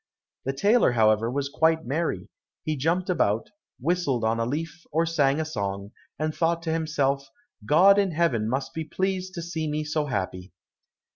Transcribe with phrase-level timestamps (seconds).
[0.45, 2.27] The tailor, however, was quite merry,
[2.63, 7.29] he jumped about, whistled on a leaf, or sang a song, and thought to himself,
[7.67, 10.53] "God in heaven must be pleased to see me so happy."